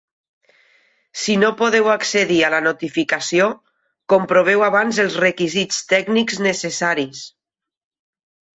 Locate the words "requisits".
5.27-5.85